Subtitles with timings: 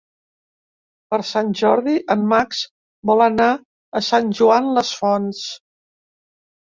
[1.13, 2.63] Per Sant Jordi en Max
[3.11, 3.51] vol anar
[4.01, 5.47] a Sant Joan les Fonts.